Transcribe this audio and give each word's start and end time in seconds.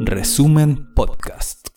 Resumen 0.00 0.92
Podcast. 0.94 1.68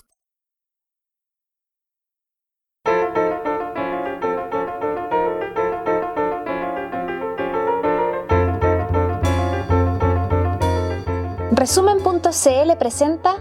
Resumen.cl 11.52 12.78
presenta 12.78 13.38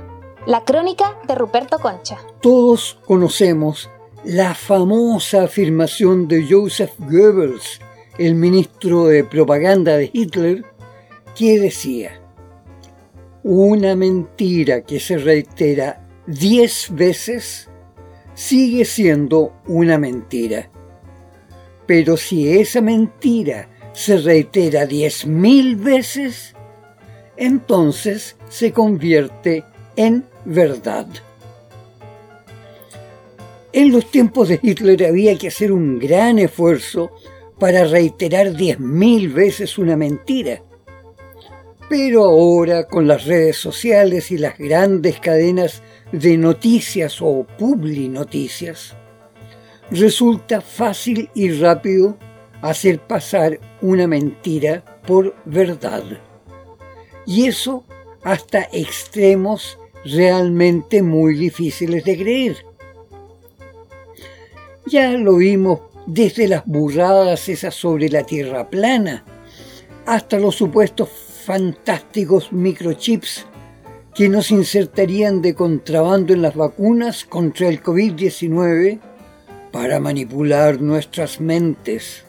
la 0.47 0.65
crónica 0.65 1.19
de 1.27 1.35
Ruperto 1.35 1.81
Concha. 1.81 2.19
Todos 2.43 3.01
conocemos 3.05 3.91
la 4.23 4.55
famosa 4.55 5.43
afirmación 5.43 6.29
de 6.29 6.47
Joseph 6.49 6.93
Goebbels, 6.99 7.81
el 8.19 8.37
ministro 8.37 9.07
de 9.07 9.25
propaganda 9.25 9.97
de 9.97 10.11
Hitler, 10.13 10.65
que 11.35 11.59
decía, 11.59 12.22
una 13.45 13.97
mentira 13.97 14.83
que 14.83 15.01
se 15.01 15.19
reitera 15.19 16.01
diez 16.27 16.89
veces 16.93 17.69
sigue 18.35 18.85
siendo 18.85 19.53
una 19.67 19.99
mentira. 19.99 20.71
Pero 21.87 22.17
si 22.17 22.49
esa 22.49 22.81
mentira 22.81 23.69
se 23.93 24.17
reitera 24.19 24.87
diez 24.87 25.27
mil 25.27 25.77
veces, 25.77 26.55
entonces 27.37 28.37
se 28.49 28.73
convierte 28.73 29.65
en 29.97 30.25
verdad. 30.45 31.07
En 33.73 33.91
los 33.91 34.11
tiempos 34.11 34.49
de 34.49 34.61
Hitler 34.63 35.05
había 35.07 35.37
que 35.37 35.49
hacer 35.49 35.73
un 35.73 35.99
gran 35.99 36.39
esfuerzo 36.39 37.11
para 37.59 37.85
reiterar 37.85 38.55
diez 38.55 38.79
mil 38.79 39.29
veces 39.29 39.79
una 39.79 39.97
mentira. 39.97 40.63
Pero 41.93 42.25
ahora, 42.25 42.85
con 42.85 43.07
las 43.07 43.27
redes 43.27 43.59
sociales 43.59 44.31
y 44.31 44.39
las 44.39 44.57
grandes 44.57 45.21
cadenas 45.21 45.83
de 46.11 46.39
noticias 46.39 47.21
o 47.21 47.47
publi-noticias, 47.59 48.97
resulta 49.91 50.63
fácil 50.63 51.29
y 51.35 51.51
rápido 51.51 52.17
hacer 52.63 52.99
pasar 52.99 53.61
una 53.83 54.07
mentira 54.07 55.03
por 55.07 55.37
verdad. 55.45 56.03
Y 57.27 57.45
eso 57.45 57.85
hasta 58.23 58.71
extremos 58.73 59.79
realmente 60.03 61.03
muy 61.03 61.35
difíciles 61.35 62.05
de 62.05 62.17
creer. 62.17 62.57
Ya 64.87 65.11
lo 65.11 65.37
vimos 65.37 65.81
desde 66.07 66.49
las 66.49 66.65
burradas 66.65 67.51
esas 67.51 67.75
sobre 67.75 68.09
la 68.09 68.25
tierra 68.25 68.71
plana, 68.71 69.27
hasta 70.07 70.39
los 70.39 70.55
supuestos 70.57 71.32
fantásticos 71.53 72.51
microchips 72.51 73.45
que 74.15 74.31
nos 74.31 74.51
insertarían 74.51 75.43
de 75.43 75.55
contrabando 75.55 76.33
en 76.33 76.41
las 76.41 76.55
vacunas 76.55 77.27
contra 77.27 77.69
el 77.69 77.83
COVID-19 77.83 78.99
para 79.71 80.01
manipular 80.01 80.81
nuestras 80.81 81.43
mentes. 81.43 82.25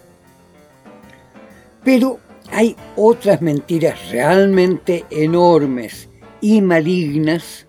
Pero 1.86 2.20
hay 2.52 2.76
otras 2.98 3.42
mentiras 3.42 3.98
realmente 4.12 5.06
enormes 5.10 6.10
y 6.42 6.60
malignas 6.60 7.66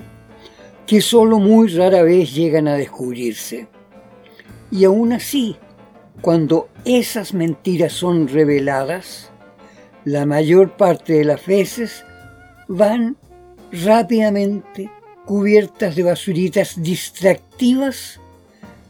que 0.88 1.00
solo 1.00 1.38
muy 1.38 1.68
rara 1.68 2.02
vez 2.02 2.34
llegan 2.34 2.66
a 2.66 2.74
descubrirse. 2.74 3.68
Y 4.72 4.82
aún 4.82 5.12
así, 5.12 5.54
cuando 6.20 6.68
esas 6.84 7.32
mentiras 7.32 7.92
son 7.92 8.26
reveladas, 8.26 9.30
la 10.04 10.26
mayor 10.26 10.76
parte 10.76 11.14
de 11.14 11.24
las 11.24 11.46
veces 11.46 12.04
van 12.68 13.16
rápidamente 13.72 14.90
cubiertas 15.24 15.96
de 15.96 16.02
basuritas 16.02 16.82
distractivas 16.82 18.20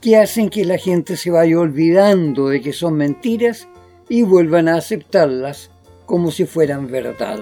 que 0.01 0.17
hacen 0.17 0.51
que 0.51 0.65
la 0.65 0.77
gente 0.77 1.17
se 1.17 1.31
vaya 1.31 1.59
olvidando 1.59 2.48
de 2.48 2.61
que 2.61 2.73
son 2.73 2.95
mentiras 2.95 3.69
y 4.08 4.23
vuelvan 4.23 4.69
a 4.69 4.77
aceptarlas 4.77 5.70
como 6.05 6.30
si 6.30 6.45
fueran 6.45 6.91
verdad. 6.91 7.39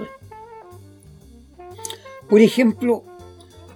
Por 2.28 2.40
ejemplo, 2.40 3.02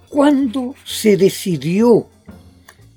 ¿cuándo 0.09 0.75
se 0.85 1.17
decidió 1.17 2.07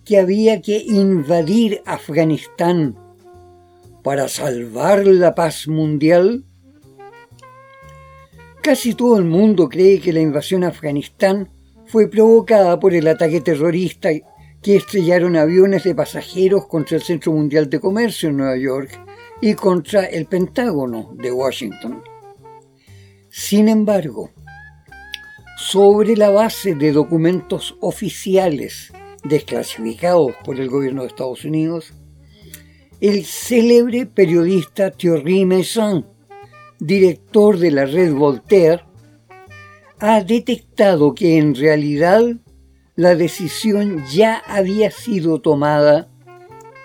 que 0.04 0.18
había 0.18 0.60
que 0.60 0.78
invadir 0.78 1.82
Afganistán 1.86 2.96
para 4.02 4.28
salvar 4.28 5.06
la 5.06 5.34
paz 5.34 5.66
mundial? 5.66 6.44
Casi 8.62 8.94
todo 8.94 9.16
el 9.16 9.24
mundo 9.24 9.70
cree 9.70 10.00
que 10.00 10.12
la 10.12 10.20
invasión 10.20 10.64
a 10.64 10.68
Afganistán 10.68 11.48
fue 11.86 12.08
provocada 12.08 12.78
por 12.78 12.92
el 12.92 13.08
ataque 13.08 13.40
terrorista 13.40 14.10
que 14.62 14.76
estrellaron 14.76 15.36
aviones 15.36 15.84
de 15.84 15.94
pasajeros 15.94 16.66
contra 16.66 16.98
el 16.98 17.02
Centro 17.02 17.32
Mundial 17.32 17.70
de 17.70 17.80
Comercio 17.80 18.28
en 18.28 18.36
Nueva 18.36 18.58
York 18.58 19.00
y 19.40 19.54
contra 19.54 20.04
el 20.04 20.26
Pentágono 20.26 21.14
de 21.16 21.32
Washington. 21.32 22.02
Sin 23.30 23.68
embargo, 23.68 24.30
sobre 25.56 26.14
la 26.14 26.28
base 26.28 26.74
de 26.74 26.92
documentos 26.92 27.76
oficiales 27.80 28.92
desclasificados 29.24 30.32
por 30.44 30.60
el 30.60 30.68
gobierno 30.68 31.02
de 31.02 31.08
Estados 31.08 31.46
Unidos, 31.46 31.94
el 33.00 33.24
célebre 33.24 34.04
periodista 34.04 34.90
Thierry 34.90 35.46
Meussin, 35.46 36.04
director 36.80 37.58
de 37.58 37.70
la 37.70 37.86
red 37.86 38.12
Voltaire, 38.12 38.82
ha 40.00 40.22
detectado 40.22 41.14
que 41.14 41.38
en 41.38 41.54
realidad 41.54 42.22
la 42.96 43.14
decisión 43.14 44.04
ya 44.10 44.42
había 44.46 44.90
sido 44.90 45.40
tomada 45.40 46.08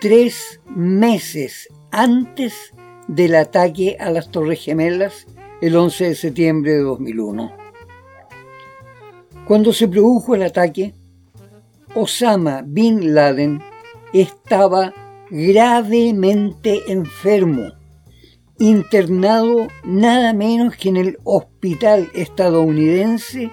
tres 0.02 0.62
meses 0.68 1.70
antes 1.92 2.74
del 3.08 3.36
ataque 3.36 3.98
a 4.00 4.12
las 4.12 4.30
Torres 4.32 4.62
Gemelas 4.62 5.26
el 5.62 5.76
11 5.76 6.10
de 6.10 6.16
septiembre 6.16 6.72
de 6.74 6.82
2001. 6.82 7.52
Cuando 9.48 9.74
se 9.74 9.88
produjo 9.88 10.36
el 10.36 10.44
ataque, 10.44 10.94
Osama 11.94 12.64
Bin 12.66 13.14
Laden 13.14 13.62
estaba 14.12 14.94
gravemente 15.30 16.82
enfermo, 16.92 17.72
internado 18.58 19.68
nada 19.84 20.34
menos 20.34 20.76
que 20.78 20.90
en 20.90 20.98
el 20.98 21.18
hospital 21.24 22.10
estadounidense 22.14 23.52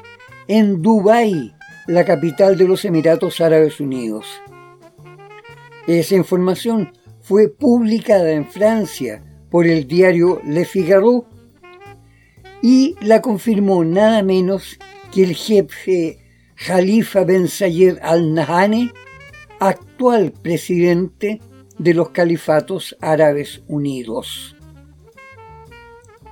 en 0.49 0.83
Dubái, 0.83 1.55
la 1.87 2.05
capital 2.05 2.57
de 2.57 2.69
los 2.69 2.85
Emiratos 2.85 3.41
Árabes 3.41 3.81
Unidos. 3.81 4.27
Esa 5.87 6.15
información 6.15 6.93
fue 7.21 7.49
publicada 7.49 8.31
en 8.33 8.47
Francia 8.47 9.25
por 9.51 9.67
el 9.67 9.87
diario 9.87 10.41
Le 10.45 10.65
Figaro 10.65 11.27
y 12.63 12.95
la 13.01 13.21
confirmó 13.21 13.85
nada 13.85 14.23
menos 14.23 14.79
que 15.13 15.25
el 15.25 15.35
jefe 15.35 16.19
Khalifa 16.55 17.25
Ben 17.25 17.49
Zayed 17.49 17.99
al-Nahane, 18.03 18.93
actual 19.59 20.33
presidente 20.33 21.41
de 21.79 21.95
los 21.95 22.11
Califatos 22.11 22.97
Árabes 23.01 23.63
Unidos. 23.67 24.52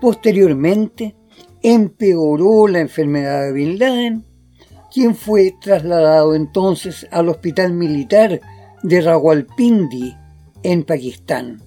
Posteriormente, 0.00 1.14
empeoró 1.62 2.68
la 2.68 2.80
enfermedad 2.80 3.42
de 3.42 3.52
Bin 3.52 3.78
Laden, 3.78 4.24
quien 4.92 5.14
fue 5.14 5.54
trasladado 5.60 6.34
entonces 6.34 7.06
al 7.10 7.28
hospital 7.28 7.72
militar 7.72 8.40
de 8.82 9.00
Rawalpindi, 9.00 10.16
en 10.62 10.84
Pakistán. 10.84 11.62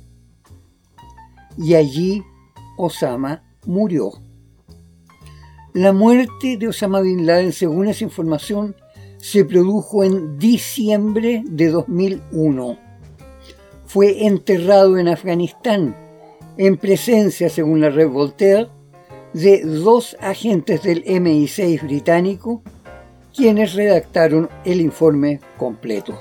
Y 1.57 1.75
allí 1.75 2.23
Osama 2.77 3.43
murió. 3.65 4.11
La 5.73 5.93
muerte 5.93 6.57
de 6.57 6.67
Osama 6.67 7.01
Bin 7.01 7.25
Laden, 7.25 7.53
según 7.53 7.87
esa 7.87 8.03
información, 8.03 8.75
se 9.17 9.45
produjo 9.45 10.03
en 10.03 10.37
diciembre 10.37 11.43
de 11.45 11.69
2001. 11.69 12.77
Fue 13.85 14.25
enterrado 14.25 14.97
en 14.97 15.07
Afganistán, 15.07 15.95
en 16.57 16.77
presencia, 16.77 17.49
según 17.49 17.81
la 17.81 17.89
red 17.89 18.07
Voltaire, 18.07 18.69
de 19.33 19.61
dos 19.63 20.15
agentes 20.19 20.83
del 20.83 21.03
MI6 21.05 21.81
británico, 21.81 22.61
quienes 23.35 23.73
redactaron 23.73 24.49
el 24.63 24.79
informe 24.79 25.39
completo. 25.57 26.17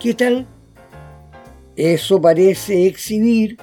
¿Qué 0.00 0.14
tal? 0.14 0.46
Eso 1.76 2.20
parece 2.20 2.86
exhibir 2.86 3.58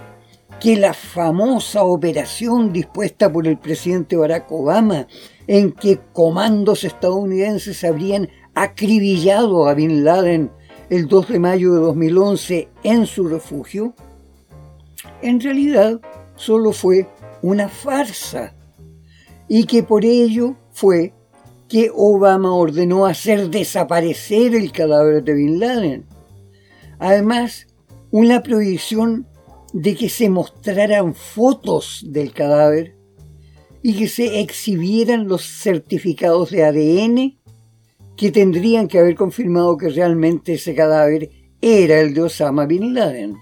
que 0.60 0.78
la 0.78 0.94
famosa 0.94 1.84
operación 1.84 2.72
dispuesta 2.72 3.32
por 3.32 3.48
el 3.48 3.58
presidente 3.58 4.16
Barack 4.16 4.50
Obama, 4.52 5.08
en 5.48 5.74
que 5.74 6.00
comandos 6.14 6.86
estadounidenses 6.86 7.84
habrían 7.84 8.30
acribillado 8.54 9.68
a 9.68 9.74
Bin 9.74 10.06
Laden 10.06 10.52
el 10.90 11.08
2 11.08 11.28
de 11.28 11.40
mayo 11.40 11.74
de 11.74 11.80
2011 11.82 12.70
en 12.84 13.06
su 13.06 13.28
refugio, 13.28 13.94
en 15.24 15.40
realidad 15.40 16.02
solo 16.36 16.72
fue 16.72 17.08
una 17.42 17.70
farsa 17.70 18.56
y 19.48 19.66
que 19.66 19.84
por 19.84 20.06
ello 20.06 20.56
fue 20.72 21.14
que 21.68 21.90
Obama 21.94 22.54
ordenó 22.54 23.06
hacer 23.06 23.50
desaparecer 23.50 24.54
el 24.56 24.72
cadáver 24.72 25.24
de 25.24 25.34
Bin 25.34 25.60
Laden. 25.60 26.06
Además, 27.00 27.68
una 28.12 28.44
prohibición 28.44 29.28
de 29.74 29.96
que 29.96 30.10
se 30.10 30.30
mostraran 30.30 31.16
fotos 31.16 32.06
del 32.08 32.32
cadáver 32.32 32.96
y 33.82 33.98
que 33.98 34.08
se 34.08 34.40
exhibieran 34.40 35.28
los 35.28 35.44
certificados 35.44 36.52
de 36.52 36.64
ADN 36.64 37.40
que 38.16 38.32
tendrían 38.32 38.88
que 38.88 39.00
haber 39.00 39.16
confirmado 39.16 39.76
que 39.78 39.90
realmente 39.90 40.54
ese 40.54 40.76
cadáver 40.76 41.30
era 41.60 42.00
el 42.00 42.14
de 42.14 42.22
Osama 42.22 42.66
Bin 42.66 42.94
Laden. 42.94 43.36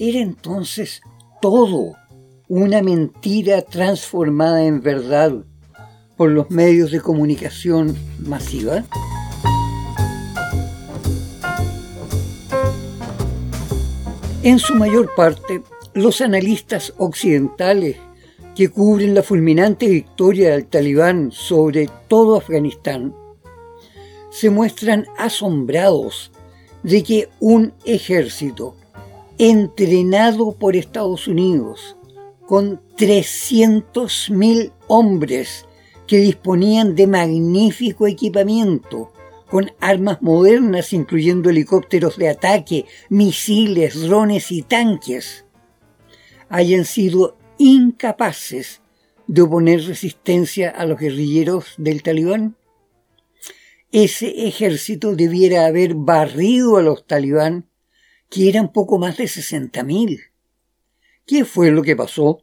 Era 0.00 0.20
entonces 0.20 1.02
todo 1.42 1.96
una 2.46 2.82
mentira 2.82 3.62
transformada 3.62 4.62
en 4.62 4.80
verdad 4.80 5.32
por 6.16 6.30
los 6.30 6.52
medios 6.52 6.92
de 6.92 7.00
comunicación 7.00 7.96
masiva? 8.20 8.84
En 14.44 14.60
su 14.60 14.76
mayor 14.76 15.12
parte, 15.16 15.62
los 15.94 16.20
analistas 16.20 16.94
occidentales 16.98 17.96
que 18.54 18.68
cubren 18.68 19.14
la 19.14 19.24
fulminante 19.24 19.88
victoria 19.88 20.52
del 20.52 20.66
talibán 20.66 21.32
sobre 21.32 21.90
todo 22.06 22.36
Afganistán 22.36 23.16
se 24.30 24.48
muestran 24.50 25.06
asombrados 25.16 26.30
de 26.84 27.02
que 27.02 27.28
un 27.40 27.74
ejército 27.84 28.77
entrenado 29.38 30.52
por 30.58 30.76
Estados 30.76 31.28
Unidos 31.28 31.96
con 32.46 32.80
300.000 32.96 34.72
hombres 34.88 35.66
que 36.06 36.18
disponían 36.18 36.94
de 36.94 37.06
magnífico 37.06 38.06
equipamiento, 38.06 39.12
con 39.50 39.70
armas 39.80 40.22
modernas 40.22 40.92
incluyendo 40.92 41.50
helicópteros 41.50 42.16
de 42.16 42.30
ataque, 42.30 42.86
misiles, 43.10 44.00
drones 44.00 44.50
y 44.50 44.62
tanques, 44.62 45.44
hayan 46.48 46.84
sido 46.84 47.36
incapaces 47.58 48.80
de 49.26 49.42
oponer 49.42 49.84
resistencia 49.84 50.70
a 50.70 50.86
los 50.86 50.98
guerrilleros 50.98 51.74
del 51.76 52.02
talibán? 52.02 52.56
Ese 53.92 54.48
ejército 54.48 55.14
debiera 55.14 55.66
haber 55.66 55.94
barrido 55.94 56.78
a 56.78 56.82
los 56.82 57.06
talibán, 57.06 57.67
que 58.28 58.48
eran 58.48 58.72
poco 58.72 58.98
más 58.98 59.16
de 59.16 59.24
60.000. 59.24 60.30
¿Qué 61.26 61.44
fue 61.44 61.70
lo 61.70 61.82
que 61.82 61.96
pasó? 61.96 62.42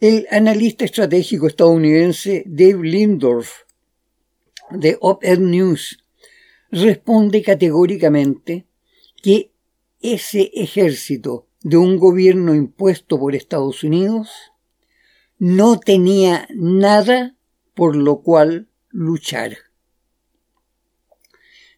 El 0.00 0.26
analista 0.30 0.84
estratégico 0.84 1.46
estadounidense 1.46 2.44
Dave 2.46 2.82
Lindorf 2.82 3.62
de 4.70 4.98
Op-Ed 5.00 5.38
News 5.38 6.04
responde 6.70 7.42
categóricamente 7.42 8.66
que 9.22 9.52
ese 10.02 10.50
ejército 10.54 11.46
de 11.62 11.78
un 11.78 11.98
gobierno 11.98 12.54
impuesto 12.54 13.18
por 13.18 13.34
Estados 13.34 13.82
Unidos 13.82 14.30
no 15.38 15.80
tenía 15.80 16.46
nada 16.54 17.34
por 17.74 17.96
lo 17.96 18.20
cual 18.20 18.68
luchar. 18.90 19.56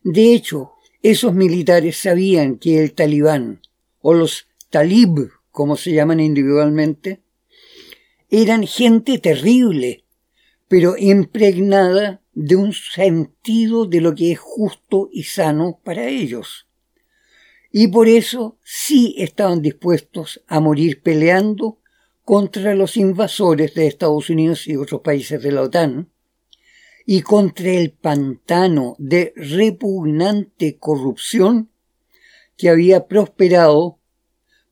De 0.02 0.32
hecho, 0.32 0.72
esos 1.02 1.34
militares 1.34 1.98
sabían 1.98 2.58
que 2.58 2.82
el 2.82 2.92
talibán, 2.92 3.60
o 4.00 4.14
los 4.14 4.48
talib, 4.70 5.30
como 5.50 5.76
se 5.76 5.92
llaman 5.92 6.20
individualmente, 6.20 7.22
eran 8.30 8.66
gente 8.66 9.18
terrible, 9.18 10.04
pero 10.68 10.96
impregnada 10.98 12.22
de 12.34 12.56
un 12.56 12.72
sentido 12.72 13.86
de 13.86 14.00
lo 14.00 14.14
que 14.14 14.32
es 14.32 14.38
justo 14.38 15.08
y 15.12 15.24
sano 15.24 15.80
para 15.82 16.06
ellos. 16.08 16.68
Y 17.70 17.88
por 17.88 18.08
eso 18.08 18.58
sí 18.64 19.14
estaban 19.18 19.62
dispuestos 19.62 20.42
a 20.46 20.60
morir 20.60 21.02
peleando 21.02 21.78
contra 22.24 22.74
los 22.74 22.96
invasores 22.96 23.74
de 23.74 23.86
Estados 23.86 24.30
Unidos 24.30 24.66
y 24.68 24.76
otros 24.76 25.00
países 25.00 25.42
de 25.42 25.52
la 25.52 25.62
OTAN, 25.62 26.10
y 27.10 27.22
contra 27.22 27.70
el 27.70 27.92
pantano 27.92 28.94
de 28.98 29.32
repugnante 29.34 30.76
corrupción 30.76 31.70
que 32.58 32.68
había 32.68 33.06
prosperado 33.06 33.98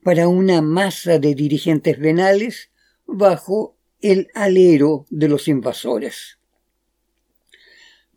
para 0.03 0.29
una 0.29 0.61
masa 0.61 1.19
de 1.19 1.35
dirigentes 1.35 1.99
venales 1.99 2.69
bajo 3.07 3.79
el 4.03 4.29
alero 4.35 5.07
de 5.09 5.29
los 5.29 5.49
invasores. 5.49 6.39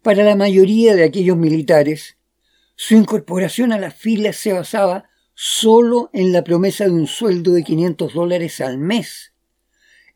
Para 0.01 0.25
la 0.25 0.36
mayoría 0.36 0.95
de 0.95 1.06
aquellos 1.06 1.38
militares, 1.38 2.18
su 2.75 2.95
incorporación 2.95 3.71
a 3.71 3.80
las 3.80 3.95
filas 3.95 4.36
se 4.36 4.51
basaba 4.51 5.10
solo 5.33 6.10
en 6.12 6.33
la 6.33 6.44
promesa 6.44 6.83
de 6.83 6.92
un 6.92 7.07
sueldo 7.07 7.54
de 7.54 7.63
500 7.63 8.13
dólares 8.13 8.60
al 8.60 8.80
mes, 8.80 9.31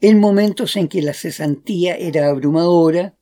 en 0.01 0.19
momentos 0.19 0.75
en 0.75 0.89
que 0.89 1.01
la 1.01 1.13
cesantía 1.13 1.95
era 1.95 2.27
abrumadora 2.27 3.15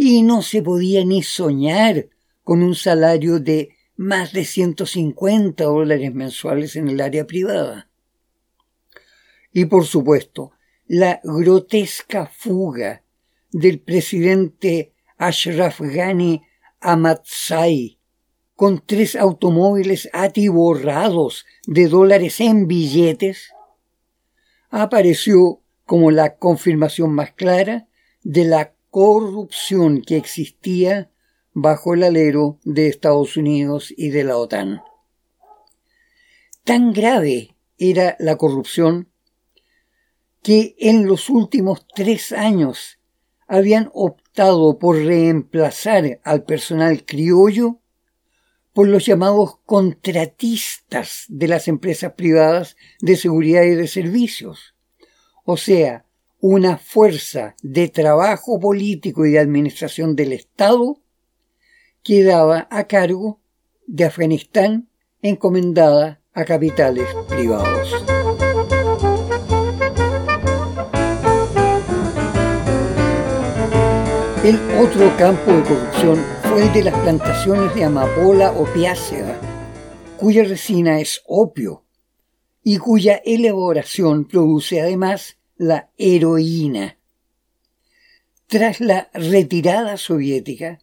y 0.00 0.22
no 0.22 0.42
se 0.42 0.62
podía 0.62 1.04
ni 1.04 1.24
soñar 1.24 2.08
con 2.44 2.62
un 2.62 2.76
salario 2.76 3.40
de 3.40 3.70
más 3.96 4.32
de 4.32 4.44
150 4.44 5.64
dólares 5.64 6.14
mensuales 6.14 6.76
en 6.76 6.86
el 6.86 7.00
área 7.00 7.26
privada. 7.26 7.90
Y 9.52 9.64
por 9.64 9.86
supuesto, 9.86 10.52
la 10.86 11.20
grotesca 11.24 12.26
fuga 12.26 13.02
del 13.50 13.80
presidente 13.80 14.92
Ashraf 15.16 15.80
Ghani 15.80 16.42
Ahmadzai 16.78 17.98
con 18.54 18.80
tres 18.86 19.16
automóviles 19.16 20.08
atiborrados 20.12 21.44
de 21.66 21.88
dólares 21.88 22.40
en 22.40 22.68
billetes, 22.68 23.52
apareció 24.70 25.60
como 25.84 26.12
la 26.12 26.36
confirmación 26.36 27.12
más 27.14 27.32
clara 27.32 27.88
de 28.22 28.44
la 28.44 28.77
corrupción 28.90 30.02
que 30.02 30.16
existía 30.16 31.10
bajo 31.52 31.94
el 31.94 32.04
alero 32.04 32.58
de 32.64 32.88
Estados 32.88 33.36
Unidos 33.36 33.92
y 33.96 34.10
de 34.10 34.24
la 34.24 34.36
OTAN. 34.36 34.82
Tan 36.64 36.92
grave 36.92 37.56
era 37.78 38.16
la 38.18 38.36
corrupción 38.36 39.08
que 40.42 40.76
en 40.78 41.06
los 41.06 41.30
últimos 41.30 41.86
tres 41.94 42.32
años 42.32 42.98
habían 43.46 43.90
optado 43.94 44.78
por 44.78 44.96
reemplazar 44.96 46.20
al 46.22 46.44
personal 46.44 47.04
criollo 47.04 47.80
por 48.72 48.86
los 48.86 49.06
llamados 49.06 49.58
contratistas 49.64 51.24
de 51.28 51.48
las 51.48 51.66
empresas 51.66 52.12
privadas 52.12 52.76
de 53.00 53.16
seguridad 53.16 53.62
y 53.64 53.74
de 53.74 53.88
servicios, 53.88 54.74
o 55.44 55.56
sea, 55.56 56.04
una 56.40 56.78
fuerza 56.78 57.56
de 57.62 57.88
trabajo 57.88 58.60
político 58.60 59.26
y 59.26 59.32
de 59.32 59.40
administración 59.40 60.14
del 60.14 60.32
Estado 60.32 61.00
que 62.02 62.22
daba 62.22 62.68
a 62.70 62.84
cargo 62.84 63.40
de 63.86 64.04
Afganistán 64.04 64.88
encomendada 65.20 66.22
a 66.32 66.44
capitales 66.44 67.08
privados. 67.28 67.92
El 74.44 74.56
otro 74.78 75.12
campo 75.18 75.50
de 75.50 75.62
corrupción 75.62 76.24
fue 76.44 76.62
el 76.62 76.72
de 76.72 76.84
las 76.84 76.94
plantaciones 77.00 77.74
de 77.74 77.84
amapola 77.84 78.52
opiácea, 78.52 79.38
cuya 80.16 80.44
resina 80.44 81.00
es 81.00 81.22
opio 81.26 81.84
y 82.62 82.78
cuya 82.78 83.20
elaboración 83.24 84.26
produce 84.26 84.80
además 84.80 85.37
la 85.58 85.90
heroína. 85.98 86.96
Tras 88.46 88.80
la 88.80 89.10
retirada 89.12 89.98
soviética, 89.98 90.78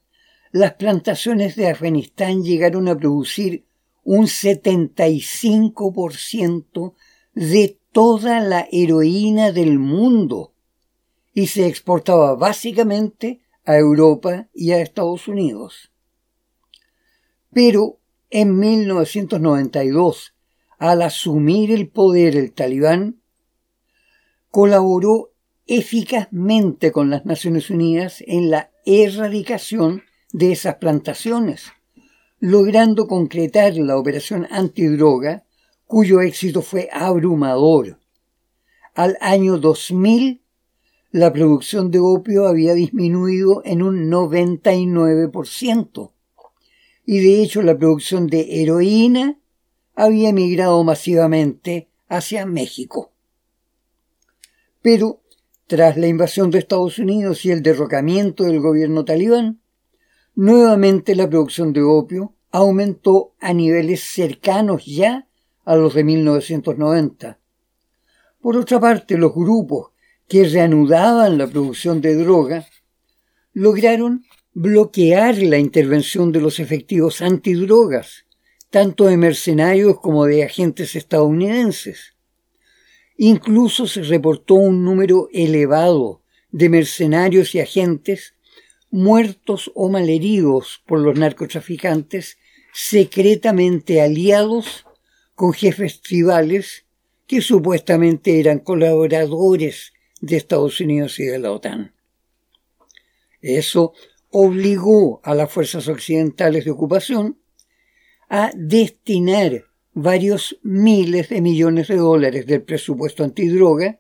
las 0.52 0.74
plantaciones 0.74 1.56
de 1.56 1.70
Afganistán 1.70 2.44
llegaron 2.44 2.88
a 2.88 2.96
producir 2.98 3.66
un 4.04 4.28
75% 4.28 6.94
de 7.34 7.80
toda 7.92 8.42
la 8.42 8.68
heroína 8.72 9.52
del 9.52 9.80
mundo 9.80 10.54
y 11.34 11.48
se 11.48 11.66
exportaba 11.68 12.36
básicamente 12.36 13.42
a 13.66 13.78
Europa 13.78 14.48
y 14.54 14.72
a 14.72 14.82
Estados 14.82 15.28
Unidos. 15.28 15.92
Pero 17.52 17.98
en 18.30 18.60
1992, 18.60 20.36
al 20.78 21.02
asumir 21.02 21.72
el 21.72 21.88
poder 21.88 22.36
el 22.36 22.54
talibán, 22.54 23.24
colaboró 24.56 25.34
eficazmente 25.68 26.94
con 26.94 27.10
las 27.10 27.26
Naciones 27.26 27.70
Unidas 27.70 28.24
en 28.26 28.50
la 28.50 28.72
erradicación 28.86 30.04
de 30.32 30.54
esas 30.54 30.76
plantaciones, 30.76 31.74
logrando 32.40 33.06
concretar 33.06 33.76
la 33.76 33.98
operación 33.98 34.48
antidroga 34.50 35.44
cuyo 35.88 36.22
éxito 36.22 36.62
fue 36.62 36.88
abrumador. 36.94 38.00
al 38.94 39.18
año 39.20 39.58
2000 39.58 40.42
la 41.12 41.34
producción 41.34 41.92
de 41.92 42.00
opio 42.00 42.48
había 42.48 42.76
disminuido 42.76 43.62
en 43.66 43.82
un 43.82 44.10
99%. 44.10 46.12
Y 47.06 47.20
de 47.20 47.42
hecho 47.42 47.62
la 47.62 47.78
producción 47.78 48.28
de 48.28 48.62
heroína 48.62 49.38
había 49.96 50.30
emigrado 50.30 50.82
masivamente 50.86 51.90
hacia 52.08 52.46
México. 52.46 53.12
Pero, 54.86 55.24
tras 55.66 55.98
la 55.98 56.06
invasión 56.06 56.52
de 56.52 56.60
Estados 56.60 57.00
Unidos 57.00 57.44
y 57.44 57.50
el 57.50 57.64
derrocamiento 57.64 58.44
del 58.44 58.60
gobierno 58.60 59.04
talibán, 59.04 59.60
nuevamente 60.36 61.16
la 61.16 61.28
producción 61.28 61.74
de 61.74 61.82
opio 61.82 62.36
aumentó 62.52 63.34
a 63.40 63.52
niveles 63.52 64.02
cercanos 64.02 64.86
ya 64.86 65.28
a 65.64 65.76
los 65.76 65.96
de 65.96 66.04
1990. 66.04 67.40
Por 68.40 68.58
otra 68.58 68.80
parte, 68.80 69.18
los 69.18 69.34
grupos 69.34 69.90
que 70.28 70.48
reanudaban 70.48 71.40
la 71.40 71.48
producción 71.48 72.00
de 72.00 72.14
droga 72.14 72.68
lograron 73.54 74.24
bloquear 74.54 75.40
la 75.40 75.58
intervención 75.58 76.32
de 76.32 76.42
los 76.42 76.60
efectivos 76.60 77.24
antidrogas, 77.24 78.28
tanto 78.70 79.06
de 79.06 79.18
mercenarios 79.18 80.00
como 80.00 80.26
de 80.26 80.44
agentes 80.44 80.96
estadounidenses. 80.96 82.15
Incluso 83.18 83.88
se 83.88 84.04
reportó 84.04 84.56
un 84.56 84.84
número 84.84 85.30
elevado 85.32 86.22
de 86.52 86.70
mercenarios 86.70 87.56
y 87.56 87.60
agentes 87.60 88.36
muertos 88.90 89.72
o 89.76 89.90
malheridos 89.90 90.82
por 90.86 91.00
los 91.00 91.18
narcotraficantes 91.18 92.38
secretamente 92.74 94.02
aliados 94.02 94.86
con 95.34 95.54
jefes 95.54 96.02
tribales 96.02 96.86
que 97.28 97.42
supuestamente 97.42 98.40
eran 98.40 98.60
colaboradores 98.60 99.94
de 100.22 100.38
Estados 100.38 100.80
Unidos 100.80 101.20
y 101.20 101.26
de 101.26 101.40
la 101.40 101.52
OTAN. 101.52 101.94
Eso 103.42 103.94
obligó 104.30 105.22
a 105.24 105.36
las 105.36 105.52
fuerzas 105.52 105.88
occidentales 105.88 106.66
de 106.66 106.72
ocupación 106.72 107.40
a 108.30 108.52
destinar 108.56 109.66
varios 109.96 110.60
miles 110.62 111.30
de 111.30 111.42
millones 111.42 111.88
de 111.88 111.96
dólares 111.96 112.46
del 112.46 112.62
presupuesto 112.62 113.24
antidroga 113.24 114.00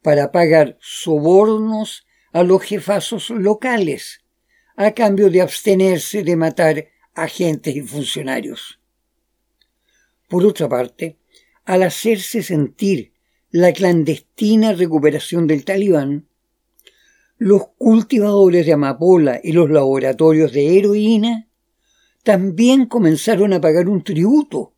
para 0.00 0.32
pagar 0.32 0.78
sobornos 0.80 2.06
a 2.32 2.42
los 2.42 2.62
jefazos 2.62 3.28
locales 3.28 4.24
a 4.74 4.92
cambio 4.92 5.28
de 5.28 5.42
abstenerse 5.42 6.24
de 6.24 6.34
matar 6.34 6.88
agentes 7.14 7.76
y 7.76 7.82
funcionarios. 7.82 8.80
Por 10.28 10.46
otra 10.46 10.66
parte, 10.66 11.18
al 11.66 11.82
hacerse 11.82 12.42
sentir 12.42 13.12
la 13.50 13.74
clandestina 13.74 14.72
recuperación 14.72 15.46
del 15.46 15.66
talibán, 15.66 16.26
los 17.36 17.68
cultivadores 17.76 18.64
de 18.64 18.72
amapola 18.72 19.40
y 19.44 19.52
los 19.52 19.68
laboratorios 19.68 20.52
de 20.52 20.78
heroína 20.78 21.50
también 22.22 22.86
comenzaron 22.86 23.52
a 23.52 23.60
pagar 23.60 23.90
un 23.90 24.02
tributo, 24.02 24.72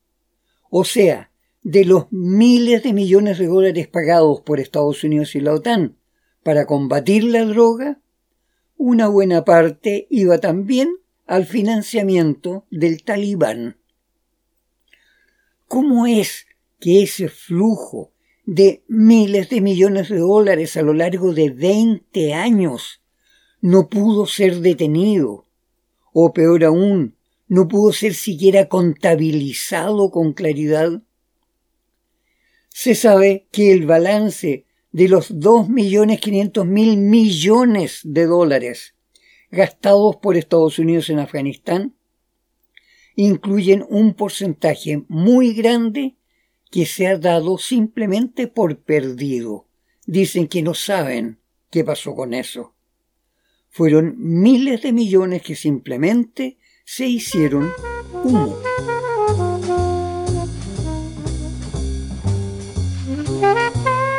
o 0.76 0.83
sea, 0.83 1.31
de 1.62 1.85
los 1.85 2.11
miles 2.11 2.83
de 2.83 2.93
millones 2.93 3.38
de 3.38 3.47
dólares 3.47 3.87
pagados 3.87 4.40
por 4.40 4.59
Estados 4.59 5.04
Unidos 5.04 5.37
y 5.37 5.40
la 5.40 5.54
OTAN 5.54 5.97
para 6.43 6.66
combatir 6.66 7.23
la 7.23 7.45
droga, 7.45 8.00
una 8.76 9.07
buena 9.07 9.45
parte 9.45 10.09
iba 10.11 10.38
también 10.38 10.97
al 11.28 11.47
financiamiento 11.47 12.66
del 12.73 13.04
talibán. 13.04 13.76
¿Cómo 15.69 16.09
es 16.09 16.45
que 16.81 17.04
ese 17.04 17.28
flujo 17.28 18.11
de 18.45 18.83
miles 18.88 19.50
de 19.50 19.61
millones 19.61 20.09
de 20.09 20.19
dólares 20.19 20.76
a 20.76 20.83
lo 20.83 20.93
largo 20.93 21.33
de 21.33 21.50
20 21.50 22.35
años 22.35 23.00
no 23.61 23.88
pudo 23.88 24.26
ser 24.26 24.57
detenido, 24.57 25.47
o 26.12 26.33
peor 26.33 26.64
aún, 26.64 27.14
no 27.47 27.69
pudo 27.69 27.93
ser 27.93 28.15
siquiera 28.15 28.69
contabilizado 28.69 30.11
con 30.11 30.33
claridad. 30.33 31.03
Se 32.69 32.95
sabe 32.95 33.47
que 33.53 33.73
el 33.73 33.87
balance 33.87 34.67
de 34.93 35.09
los 35.09 35.35
2.500.000 35.35 36.97
millones 36.97 38.01
de 38.05 38.27
dólares 38.27 38.95
gastados 39.51 40.17
por 40.17 40.37
Estados 40.37 40.79
Unidos 40.79 41.11
en 41.11 41.19
Afganistán 41.19 41.95
incluyen 43.17 43.85
un 43.89 44.15
porcentaje 44.15 45.05
muy 45.09 45.55
grande 45.55 46.17
que 46.71 46.87
se 46.87 47.07
ha 47.07 47.19
dado 47.19 47.59
simplemente 47.59 48.49
por 48.49 48.81
perdido. 48.81 49.69
Dicen 50.07 50.49
que 50.49 50.63
no 50.63 50.75
saben 50.75 51.39
qué 51.71 51.85
pasó 51.85 52.15
con 52.15 52.35
eso. 52.35 52.75
Fueron 53.69 54.15
miles 54.17 54.83
de 54.83 54.93
millones 54.93 55.43
que 55.43 55.55
simplemente 55.55 56.59
se 56.85 57.07
hicieron 57.07 57.73
humo. 58.23 58.57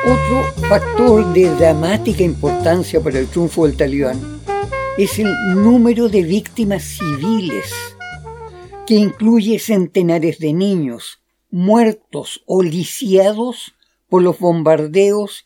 Otro 0.03 0.67
factor 0.67 1.33
de 1.33 1.49
dramática 1.55 2.23
importancia 2.23 2.99
para 3.01 3.19
el 3.19 3.27
triunfo 3.27 3.65
del 3.65 3.77
talibán 3.77 4.19
es 4.97 5.19
el 5.19 5.31
número 5.55 6.09
de 6.09 6.23
víctimas 6.23 6.83
civiles, 6.83 7.71
que 8.87 8.95
incluye 8.95 9.59
centenares 9.59 10.39
de 10.39 10.53
niños, 10.53 11.21
muertos 11.51 12.43
o 12.45 12.63
lisiados 12.63 13.75
por 14.09 14.21
los 14.21 14.39
bombardeos 14.39 15.45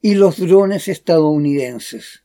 y 0.00 0.14
los 0.14 0.38
drones 0.38 0.88
estadounidenses. 0.88 2.23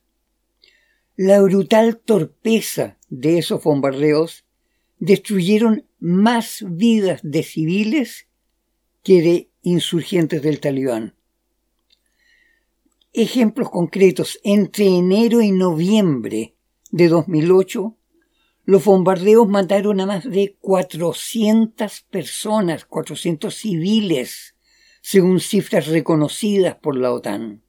La 1.22 1.42
brutal 1.42 1.98
torpeza 1.98 2.96
de 3.10 3.36
esos 3.36 3.62
bombardeos 3.62 4.46
destruyeron 5.00 5.84
más 5.98 6.64
vidas 6.66 7.20
de 7.22 7.42
civiles 7.42 8.26
que 9.02 9.20
de 9.20 9.50
insurgentes 9.60 10.40
del 10.40 10.60
talibán. 10.60 11.14
Ejemplos 13.12 13.68
concretos. 13.68 14.40
Entre 14.44 14.86
enero 14.86 15.42
y 15.42 15.52
noviembre 15.52 16.54
de 16.90 17.08
2008, 17.08 17.98
los 18.64 18.82
bombardeos 18.82 19.46
mataron 19.46 20.00
a 20.00 20.06
más 20.06 20.24
de 20.24 20.56
400 20.58 22.00
personas, 22.10 22.86
400 22.86 23.54
civiles, 23.54 24.54
según 25.02 25.40
cifras 25.40 25.86
reconocidas 25.86 26.76
por 26.76 26.96
la 26.96 27.12
OTAN. 27.12 27.62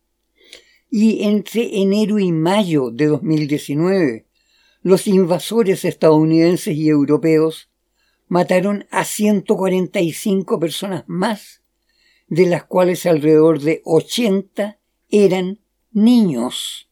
Y 0.94 1.24
entre 1.24 1.80
enero 1.82 2.20
y 2.20 2.34
mayo 2.34 2.92
de 2.92 3.06
2019, 3.08 4.28
los 4.84 5.08
invasores 5.08 5.86
estadounidenses 5.86 6.76
y 6.76 6.90
europeos 6.90 7.70
mataron 8.28 8.86
a 8.92 9.06
145 9.06 10.60
personas 10.60 11.06
más, 11.08 11.64
de 12.28 12.46
las 12.46 12.66
cuales 12.66 13.06
alrededor 13.06 13.62
de 13.62 13.82
80 13.86 14.80
eran 15.10 15.62
niños. 15.92 16.90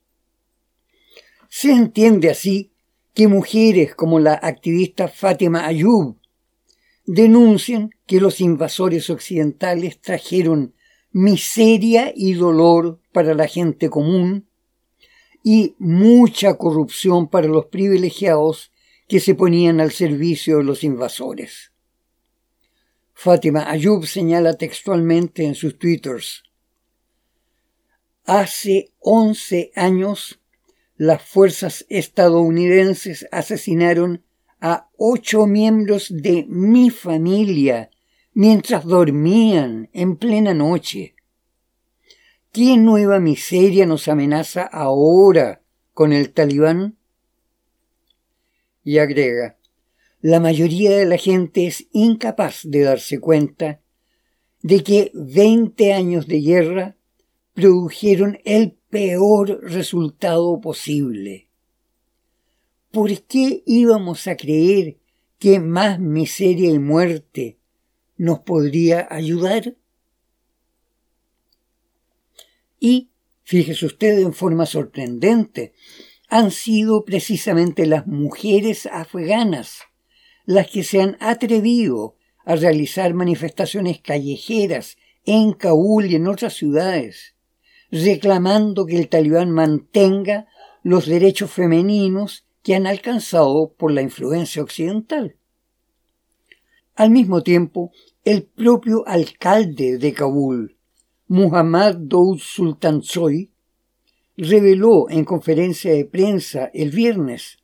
Se 1.50 1.72
entiende 1.72 2.30
así 2.30 2.72
que 3.14 3.28
mujeres 3.28 3.96
como 3.96 4.20
la 4.20 4.34
activista 4.34 5.10
Fátima 5.10 5.66
Ayub 5.66 6.18
denuncian 7.06 7.90
que 8.06 8.22
los 8.22 8.40
invasores 8.40 9.10
occidentales 9.10 10.00
trajeron 10.00 10.74
miseria 11.12 12.14
y 12.16 12.36
dolor 12.36 12.99
para 13.12 13.34
la 13.34 13.48
gente 13.48 13.90
común 13.90 14.48
y 15.44 15.76
mucha 15.80 16.58
corrupción 16.58 17.28
para 17.28 17.48
los 17.48 17.66
privilegiados 17.68 18.72
que 19.08 19.20
se 19.20 19.36
ponían 19.36 19.80
al 19.80 19.92
servicio 19.92 20.58
de 20.58 20.64
los 20.64 20.84
invasores. 20.84 21.72
Fátima 23.14 23.70
Ayub 23.70 24.06
señala 24.06 24.56
textualmente 24.56 25.44
en 25.46 25.56
sus 25.56 25.78
twitters 25.78 26.44
Hace 28.26 28.94
once 29.00 29.72
años 29.76 30.40
las 30.96 31.24
fuerzas 31.24 31.86
estadounidenses 31.90 33.28
asesinaron 33.32 34.24
a 34.62 34.90
ocho 34.98 35.48
miembros 35.48 36.10
de 36.12 36.46
mi 36.48 36.92
familia 36.92 37.90
mientras 38.34 38.86
dormían 38.86 39.90
en 39.94 40.16
plena 40.18 40.54
noche. 40.54 41.16
¿Qué 42.52 42.78
nueva 42.78 43.20
miseria 43.20 43.86
nos 43.86 44.08
amenaza 44.08 44.64
ahora 44.64 45.62
con 45.94 46.14
el 46.14 46.34
talibán? 46.34 46.98
Y 48.84 48.98
agrega, 48.98 49.60
la 50.20 50.40
mayoría 50.40 50.98
de 50.98 51.06
la 51.06 51.18
gente 51.18 51.68
es 51.68 51.88
incapaz 51.92 52.62
de 52.64 52.82
darse 52.82 53.20
cuenta 53.20 53.82
de 54.64 54.84
que 54.84 55.12
veinte 55.14 55.94
años 55.94 56.26
de 56.26 56.42
guerra 56.42 56.98
produjeron 57.54 58.40
el 58.46 58.80
peor 58.90 59.60
resultado 59.62 60.60
posible. 60.60 61.50
¿Por 62.90 63.12
qué 63.28 63.62
íbamos 63.68 64.26
a 64.26 64.36
creer 64.36 64.98
que 65.38 65.60
más 65.60 66.00
miseria 66.00 66.72
y 66.72 66.80
muerte 66.80 67.60
nos 68.18 68.40
podría 68.40 69.08
ayudar? 69.12 69.76
Y, 72.80 73.10
fíjese 73.44 73.86
usted 73.86 74.20
en 74.20 74.34
forma 74.34 74.66
sorprendente, 74.66 75.74
han 76.30 76.52
sido 76.52 77.04
precisamente 77.04 77.86
las 77.86 78.08
mujeres 78.08 78.86
afganas 78.86 79.82
las 80.46 80.68
que 80.68 80.84
se 80.84 81.00
han 81.00 81.16
atrevido 81.20 82.16
a 82.44 82.56
realizar 82.56 83.14
manifestaciones 83.14 84.02
callejeras 84.02 84.98
en 85.24 85.54
Kabul 85.54 86.08
y 86.08 86.16
en 86.16 86.28
otras 86.28 86.56
ciudades, 86.56 87.36
reclamando 87.92 88.88
que 88.88 88.98
el 88.98 89.10
talibán 89.10 89.52
mantenga 89.52 90.48
los 90.82 91.06
derechos 91.06 91.52
femeninos 91.52 92.48
que 92.64 92.74
han 92.74 92.88
alcanzado 92.88 93.76
por 93.78 93.92
la 93.92 94.02
influencia 94.02 94.64
occidental. 94.64 95.36
Al 96.96 97.12
mismo 97.12 97.44
tiempo, 97.44 97.92
el 98.26 98.42
propio 98.42 99.08
alcalde 99.08 100.00
de 100.00 100.14
Kabul, 100.14 100.79
Muhammad 101.32 101.96
Daoud 101.96 102.40
Sultanzoy, 102.40 103.52
reveló 104.36 105.12
en 105.12 105.26
conferencia 105.26 105.94
de 105.94 106.04
prensa 106.04 106.72
el 106.74 106.90
viernes 106.90 107.60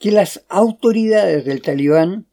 que 0.00 0.10
las 0.10 0.44
autoridades 0.48 1.44
del 1.44 1.62
talibán 1.62 2.26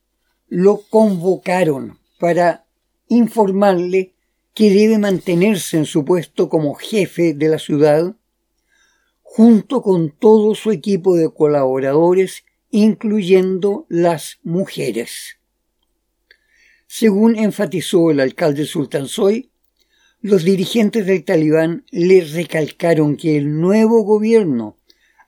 lo 0.48 0.82
convocaron 0.90 2.00
para 2.20 2.66
informarle 3.08 4.16
que 4.56 4.72
debe 4.72 4.98
mantenerse 4.98 5.78
en 5.78 5.86
su 5.86 6.04
puesto 6.04 6.50
como 6.50 6.74
jefe 6.74 7.36
de 7.36 7.50
la 7.50 7.60
ciudad, 7.60 8.16
junto 9.22 9.84
con 9.84 10.10
todo 10.10 10.56
su 10.56 10.72
equipo 10.72 11.16
de 11.16 11.32
colaboradores, 11.32 12.46
incluyendo 12.72 13.86
las 13.90 14.40
mujeres. 14.42 15.38
Según 16.88 17.38
enfatizó 17.38 18.10
el 18.10 18.22
alcalde 18.22 18.66
Sultansoy, 18.66 19.52
los 20.22 20.44
dirigentes 20.44 21.06
del 21.06 21.24
talibán 21.24 21.86
le 21.92 22.22
recalcaron 22.22 23.18
que 23.18 23.38
el 23.38 23.60
nuevo 23.60 24.04
gobierno 24.04 24.78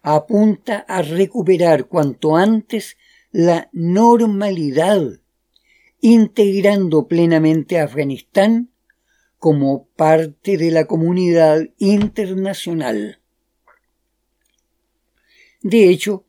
apunta 0.01 0.79
a 0.88 1.01
recuperar 1.01 1.88
cuanto 1.88 2.36
antes 2.36 2.98
la 3.31 3.69
normalidad, 3.72 5.19
integrando 6.01 7.08
plenamente 7.08 7.79
a 7.79 7.84
Afganistán 7.84 8.72
como 9.38 9.88
parte 9.96 10.58
de 10.58 10.72
la 10.72 10.86
comunidad 10.86 11.69
internacional. 11.77 13.19
De 15.62 15.89
hecho, 15.89 16.25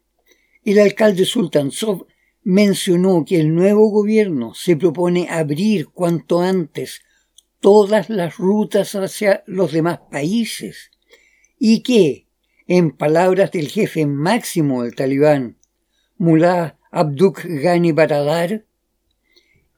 el 0.64 0.78
alcalde 0.78 1.24
Sultansov 1.24 2.06
mencionó 2.42 3.24
que 3.24 3.40
el 3.40 3.54
nuevo 3.54 3.88
gobierno 3.88 4.54
se 4.54 4.76
propone 4.76 5.28
abrir 5.30 5.88
cuanto 5.88 6.40
antes 6.40 7.02
todas 7.60 8.10
las 8.10 8.36
rutas 8.36 8.94
hacia 8.94 9.44
los 9.46 9.72
demás 9.72 10.00
países 10.10 10.90
y 11.58 11.82
que, 11.82 12.26
en 12.66 12.90
palabras 12.90 13.52
del 13.52 13.68
jefe 13.68 14.06
máximo 14.06 14.82
del 14.82 14.94
talibán, 14.94 15.58
Mullah 16.16 16.76
Abduk 16.90 17.44
Ghani 17.44 17.92
Baradar, 17.92 18.64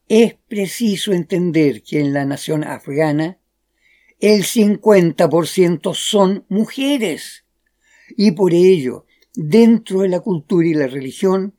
es 0.09 0.35
preciso 0.49 1.13
entender 1.13 1.83
que 1.83 2.01
en 2.01 2.13
la 2.13 2.25
nación 2.25 2.65
afgana 2.65 3.39
el 4.21 4.45
50% 4.45 5.95
son 5.95 6.45
mujeres 6.49 7.45
y 8.17 8.33
por 8.33 8.53
ello, 8.53 9.07
dentro 9.35 10.01
de 10.01 10.09
la 10.09 10.21
cultura 10.21 10.69
y 10.69 10.75
la 10.75 10.87
religión, 10.87 11.55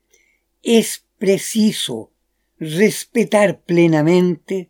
es 0.61 1.05
preciso 1.17 2.11
respetar 2.59 3.61
plenamente 3.61 4.69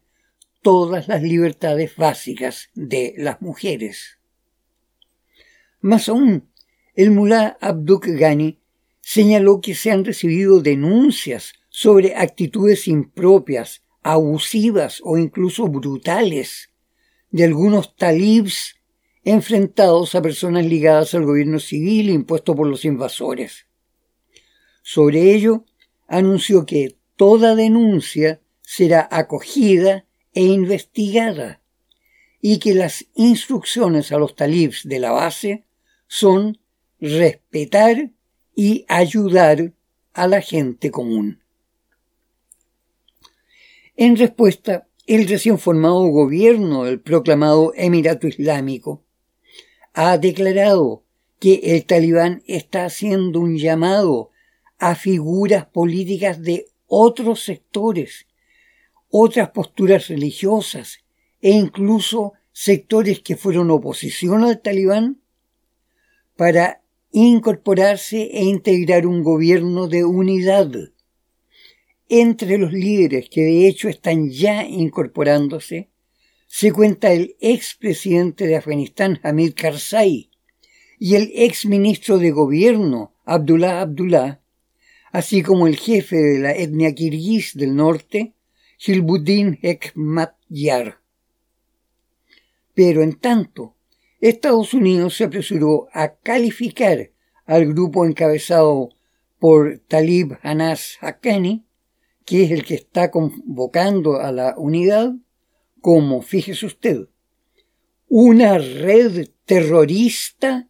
todas 0.64 1.08
las 1.08 1.22
libertades 1.22 1.96
básicas 1.96 2.70
de 2.74 3.14
las 3.18 3.42
mujeres. 3.42 4.18
Más 5.82 6.10
aún, 6.10 6.50
el 6.96 7.12
mulá 7.12 7.58
Abduk 7.62 8.08
Ghani 8.08 8.60
señaló 9.02 9.62
que 9.62 9.76
se 9.76 9.92
han 9.92 10.06
recibido 10.06 10.62
denuncias 10.62 11.54
sobre 11.70 12.16
actitudes 12.16 12.88
impropias, 12.88 13.84
abusivas 14.02 15.02
o 15.04 15.18
incluso 15.18 15.68
brutales 15.68 16.70
de 17.30 17.44
algunos 17.44 17.96
talibs 17.96 18.76
enfrentados 19.24 20.16
a 20.16 20.22
personas 20.22 20.66
ligadas 20.66 21.14
al 21.14 21.26
gobierno 21.26 21.60
civil 21.60 22.10
impuesto 22.10 22.56
por 22.56 22.68
los 22.68 22.86
invasores. 22.86 23.68
Sobre 24.82 25.34
ello, 25.34 25.66
anunció 26.08 26.66
que 26.66 26.98
toda 27.16 27.56
denuncia 27.56 28.42
será 28.62 29.08
acogida 29.12 30.06
e 30.34 30.42
investigada 30.42 31.62
y 32.42 32.60
que 32.60 32.74
las 32.74 33.06
instrucciones 33.16 34.12
a 34.12 34.18
los 34.18 34.36
talibs 34.36 34.88
de 34.88 35.00
la 35.00 35.12
base 35.12 35.66
son 36.08 36.60
respetar 37.00 38.12
y 38.56 38.86
ayudar 38.88 39.74
a 40.14 40.28
la 40.28 40.42
gente 40.42 40.92
común. 40.92 41.42
En 43.96 44.16
respuesta, 44.16 44.88
el 45.06 45.28
recién 45.28 45.60
formado 45.60 46.06
gobierno 46.08 46.86
del 46.86 47.00
proclamado 47.00 47.74
Emirato 47.76 48.28
Islámico 48.28 49.04
ha 49.94 50.18
declarado 50.18 51.04
que 51.40 51.60
el 51.64 51.86
talibán 51.86 52.42
está 52.48 52.86
haciendo 52.86 53.40
un 53.40 53.58
llamado 53.58 54.32
a 54.80 54.96
figuras 54.96 55.66
políticas 55.66 56.42
de 56.42 56.68
otros 56.88 57.44
sectores, 57.44 58.28
otras 59.16 59.52
posturas 59.52 60.08
religiosas 60.08 60.98
e 61.40 61.52
incluso 61.52 62.34
sectores 62.52 63.20
que 63.20 63.38
fueron 63.38 63.70
oposición 63.70 64.44
al 64.44 64.60
talibán 64.60 65.22
para 66.36 66.82
incorporarse 67.12 68.24
e 68.34 68.44
integrar 68.44 69.06
un 69.06 69.22
gobierno 69.22 69.88
de 69.88 70.04
unidad. 70.04 70.72
Entre 72.10 72.58
los 72.58 72.74
líderes 72.74 73.30
que 73.30 73.42
de 73.42 73.68
hecho 73.68 73.88
están 73.88 74.32
ya 74.32 74.66
incorporándose, 74.66 75.92
se 76.48 76.72
cuenta 76.72 77.14
el 77.14 77.36
expresidente 77.40 78.48
de 78.48 78.56
Afganistán 78.56 79.20
Hamid 79.22 79.54
Karzai 79.54 80.32
y 80.98 81.14
el 81.14 81.32
ex 81.36 81.68
ministro 81.68 82.18
de 82.18 82.32
gobierno 82.32 83.14
Abdullah 83.26 83.82
Abdullah, 83.82 84.42
así 85.12 85.44
como 85.44 85.68
el 85.68 85.78
jefe 85.78 86.16
de 86.16 86.40
la 86.40 86.54
etnia 86.54 86.96
kirguís 86.96 87.56
del 87.56 87.76
norte, 87.76 88.34
Hilbuddin 88.78 89.60
Hekmatyar. 89.62 91.00
Pero 92.74 93.02
en 93.02 93.14
tanto, 93.14 93.76
Estados 94.20 94.74
Unidos 94.74 95.18
se 95.18 95.26
apresuró 95.26 95.88
a 95.92 96.16
calificar 96.16 97.12
al 97.46 97.66
grupo 97.66 98.06
encabezado 98.06 98.90
por 99.38 99.80
Talib 99.88 100.38
Anas 100.42 100.98
Haqqani, 101.02 101.66
que 102.26 102.46
es 102.46 102.52
el 102.52 102.64
que 102.64 102.76
está 102.76 103.12
convocando 103.12 104.22
a 104.22 104.32
la 104.32 104.56
unidad, 104.58 105.14
como, 105.82 106.22
fíjese 106.22 106.66
usted, 106.66 107.10
una 108.08 108.58
red 108.58 109.28
terrorista 109.46 110.70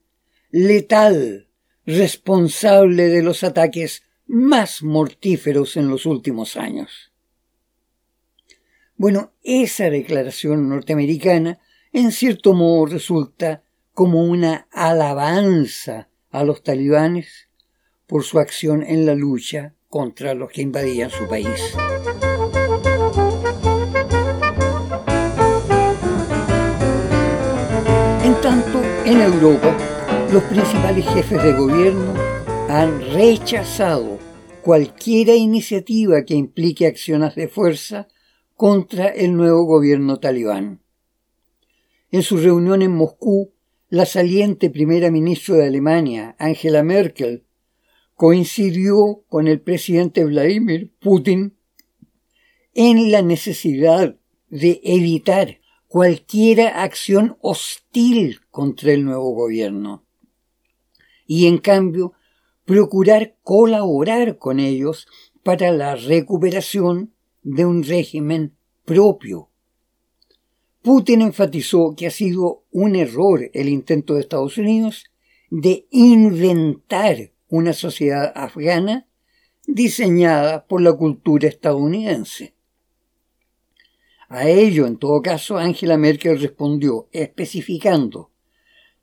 letal 0.50 1.48
responsable 1.86 3.10
de 3.10 3.22
los 3.22 3.44
ataques 3.44 4.04
más 4.26 4.82
mortíferos 4.82 5.78
en 5.78 5.90
los 5.90 6.06
últimos 6.08 6.58
años. 6.58 7.13
Bueno, 9.04 9.34
esa 9.44 9.90
declaración 9.90 10.70
norteamericana 10.70 11.60
en 11.92 12.14
cierto 12.14 12.54
modo 12.54 12.86
resulta 12.86 13.62
como 13.94 14.24
una 14.24 14.70
alabanza 14.72 16.08
a 16.32 16.46
los 16.46 16.64
talibanes 16.64 17.50
por 18.08 18.24
su 18.24 18.40
acción 18.40 18.82
en 18.82 19.06
la 19.06 19.14
lucha 19.14 19.74
contra 19.90 20.34
los 20.34 20.54
que 20.54 20.62
invadían 20.62 21.10
su 21.10 21.28
país. 21.28 21.76
En 28.24 28.40
tanto, 28.42 28.82
en 29.04 29.20
Europa, 29.20 29.76
los 30.32 30.44
principales 30.44 31.06
jefes 31.10 31.44
de 31.44 31.52
gobierno 31.52 32.14
han 32.70 33.02
rechazado 33.12 34.18
cualquier 34.62 35.28
iniciativa 35.36 36.24
que 36.24 36.36
implique 36.36 36.88
acciones 36.88 37.36
de 37.36 37.50
fuerza 37.50 38.08
contra 38.64 39.10
el 39.10 39.36
nuevo 39.36 39.66
gobierno 39.66 40.22
talibán. 40.22 40.80
En 42.12 42.24
su 42.24 42.38
reunión 42.38 42.82
en 42.82 42.96
Moscú, 42.96 43.52
la 43.90 44.06
saliente 44.06 44.70
primera 44.70 45.12
ministra 45.12 45.56
de 45.56 45.68
Alemania, 45.68 46.38
Angela 46.40 46.82
Merkel, 46.82 47.44
coincidió 48.16 49.26
con 49.28 49.50
el 49.50 49.60
presidente 49.60 50.24
Vladimir 50.24 50.94
Putin 51.02 51.58
en 52.74 53.12
la 53.12 53.22
necesidad 53.22 54.16
de 54.48 54.80
evitar 54.86 55.60
cualquier 55.90 56.62
acción 56.62 57.36
hostil 57.42 58.40
contra 58.50 58.94
el 58.94 59.04
nuevo 59.04 59.32
gobierno 59.32 60.06
y 61.28 61.48
en 61.48 61.58
cambio 61.58 62.14
procurar 62.64 63.36
colaborar 63.44 64.38
con 64.38 64.62
ellos 64.62 65.10
para 65.44 65.70
la 65.74 65.98
recuperación 65.98 67.13
de 67.44 67.66
un 67.66 67.84
régimen 67.84 68.54
propio 68.86 69.50
Putin 70.84 71.22
enfatizó 71.22 71.96
que 71.96 72.08
ha 72.08 72.12
sido 72.12 72.66
un 72.70 72.98
error 72.98 73.50
el 73.54 73.70
intento 73.70 74.16
de 74.16 74.20
Estados 74.20 74.58
Unidos 74.58 75.06
de 75.50 75.88
inventar 75.92 77.32
una 77.48 77.72
sociedad 77.72 78.34
afgana 78.36 79.08
diseñada 79.66 80.66
por 80.66 80.82
la 80.82 80.92
cultura 80.92 81.48
estadounidense. 81.48 82.54
A 84.28 84.50
ello, 84.50 84.86
en 84.86 84.98
todo 84.98 85.22
caso, 85.22 85.58
Angela 85.58 85.96
Merkel 85.96 86.38
respondió 86.42 87.08
especificando 87.14 88.32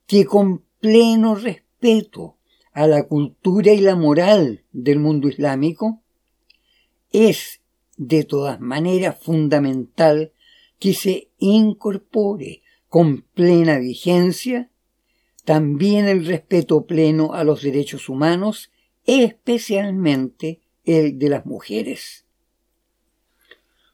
que 0.07 0.27
con 0.27 0.63
pleno 0.81 1.35
respeto 1.35 2.37
a 2.73 2.87
la 2.87 3.05
cultura 3.05 3.73
y 3.73 3.81
la 3.81 3.97
moral 3.97 4.65
del 4.73 4.99
mundo 4.99 5.29
islámico, 5.29 6.03
es 7.11 7.60
de 8.03 8.25
todas 8.25 8.59
maneras 8.61 9.19
fundamental 9.21 10.33
que 10.79 10.95
se 10.95 11.29
incorpore 11.39 12.63
con 12.89 13.27
plena 13.35 13.79
vigencia 13.79 14.71
también 15.45 16.09
el 16.09 16.25
respeto 16.25 16.87
pleno 16.87 17.35
a 17.35 17.45
los 17.45 17.61
derechos 17.61 18.09
humanos, 18.09 18.71
especialmente 19.05 20.61
el 20.85 21.19
de 21.19 21.29
las 21.29 21.45
mujeres. 21.45 22.25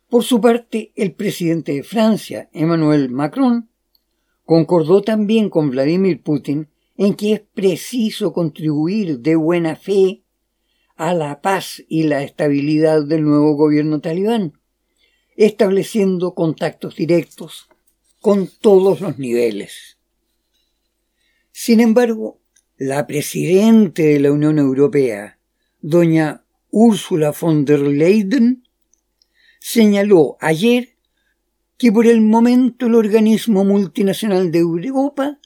Por 0.09 0.23
su 0.23 0.41
parte, 0.41 0.93
el 0.95 1.15
presidente 1.15 1.73
de 1.73 1.83
Francia, 1.83 2.49
Emmanuel 2.53 3.11
Macron, 3.11 3.69
concordó 4.45 5.03
también 5.03 5.51
con 5.51 5.71
Vladimir 5.71 6.23
Putin 6.23 6.69
en 6.97 7.15
que 7.15 7.33
es 7.33 7.41
preciso 7.41 8.33
contribuir 8.33 9.19
de 9.19 9.35
buena 9.35 9.75
fe 9.75 10.23
a 10.97 11.15
la 11.15 11.41
paz 11.43 11.85
y 11.89 12.05
la 12.05 12.23
estabilidad 12.23 13.05
del 13.05 13.23
nuevo 13.23 13.55
gobierno 13.55 14.01
talibán, 14.01 14.59
estableciendo 15.37 16.35
contactos 16.35 16.97
directos 16.97 17.69
con 18.21 18.49
todos 18.61 19.01
los 19.01 19.19
niveles. 19.19 19.99
Sin 21.53 21.81
embargo, 21.81 22.41
la 22.77 23.07
presidenta 23.07 24.03
de 24.03 24.21
la 24.21 24.33
Unión 24.33 24.59
Europea, 24.59 25.39
doña 25.81 26.45
Ursula 26.71 27.33
von 27.39 27.65
der 27.65 27.81
Leyen, 27.81 28.65
señaló 29.61 30.37
ayer 30.41 30.97
que 31.79 31.93
por 31.93 32.07
el 32.07 32.21
momento 32.21 32.87
el 32.87 32.95
organismo 32.95 33.65
multinacional 33.65 34.51
de 34.51 34.59
Europa 34.59 35.39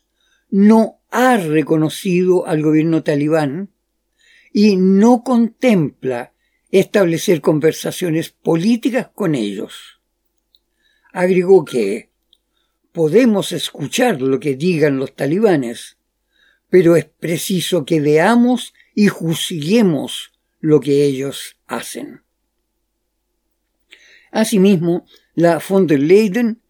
no 0.49 1.01
ha 1.11 1.37
reconocido 1.37 2.47
al 2.47 2.63
gobierno 2.63 3.03
talibán 3.03 3.71
y 4.53 4.77
no 4.77 5.23
contempla 5.23 6.33
establecer 6.71 7.41
conversaciones 7.41 8.31
políticas 8.31 9.09
con 9.15 9.35
ellos. 9.35 10.01
Agregó 11.13 11.65
que 11.65 12.11
podemos 12.93 13.53
escuchar 13.53 14.21
lo 14.21 14.41
que 14.41 14.57
digan 14.57 14.99
los 14.99 15.15
talibanes, 15.15 15.99
pero 16.69 16.97
es 16.97 17.05
preciso 17.05 17.85
que 17.85 18.01
veamos 18.01 18.75
y 18.95 19.09
juzguemos 19.09 20.33
lo 20.61 20.81
que 20.81 21.05
ellos 21.05 21.57
hacen. 21.67 22.23
Asimismo, 24.31 25.07
la 25.35 25.61
von 25.67 25.87
der 25.87 26.01
Leyen 26.01 26.61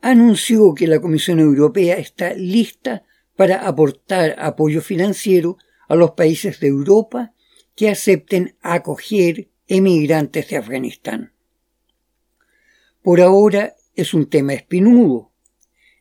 anunció 0.00 0.74
que 0.74 0.86
la 0.86 1.00
Comisión 1.00 1.40
Europea 1.40 1.96
está 1.96 2.34
lista 2.34 3.02
para 3.36 3.66
aportar 3.66 4.36
apoyo 4.38 4.80
financiero 4.80 5.58
a 5.90 5.96
los 5.96 6.12
países 6.12 6.60
de 6.60 6.68
Europa 6.68 7.34
que 7.74 7.88
acepten 7.88 8.56
acoger 8.62 9.50
emigrantes 9.66 10.48
de 10.48 10.56
Afganistán. 10.56 11.32
Por 13.02 13.20
ahora 13.20 13.74
es 13.96 14.14
un 14.14 14.30
tema 14.30 14.54
espinudo, 14.54 15.32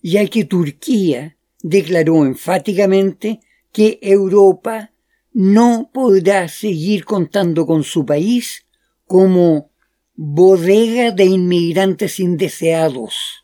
ya 0.03 0.27
que 0.27 0.45
Turquía 0.45 1.37
declaró 1.63 2.23
enfáticamente 2.23 3.39
que 3.71 3.97
Europa 4.03 4.93
no 5.33 5.89
podrá 5.91 6.47
seguir 6.49 7.03
contando 7.03 7.65
con 7.65 7.83
su 7.83 8.05
país 8.05 8.67
como 9.05 9.71
bodega 10.13 11.09
de 11.09 11.25
inmigrantes 11.25 12.19
indeseados. 12.19 13.43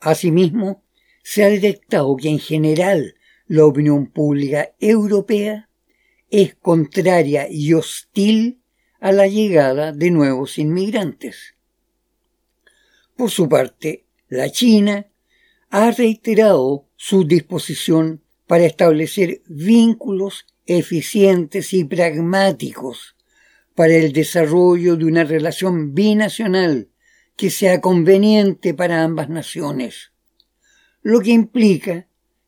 Asimismo, 0.00 0.82
se 1.22 1.44
ha 1.44 1.48
detectado 1.50 2.16
que 2.16 2.30
en 2.30 2.38
general 2.38 3.16
la 3.48 3.64
opinión 3.64 4.06
pública 4.06 4.72
europea 4.80 5.68
es 6.30 6.54
contraria 6.56 7.48
y 7.48 7.72
hostil 7.74 8.60
a 9.00 9.12
la 9.12 9.26
llegada 9.26 9.92
de 9.92 10.10
nuevos 10.10 10.58
inmigrantes. 10.58 11.54
Por 13.16 13.30
su 13.30 13.48
parte, 13.48 14.04
la 14.28 14.50
China 14.50 15.06
ha 15.70 15.90
reiterado 15.90 16.88
su 16.96 17.24
disposición 17.24 18.22
para 18.46 18.64
establecer 18.64 19.42
vínculos 19.46 20.46
eficientes 20.66 21.72
y 21.72 21.84
pragmáticos 21.84 23.16
para 23.74 23.94
el 23.94 24.12
desarrollo 24.12 24.96
de 24.96 25.04
una 25.04 25.24
relación 25.24 25.94
binacional 25.94 26.88
que 27.36 27.50
sea 27.50 27.80
conveniente 27.80 28.74
para 28.74 29.04
ambas 29.04 29.28
naciones, 29.28 30.12
lo 31.02 31.20
que 31.20 31.30
implica 31.30 32.05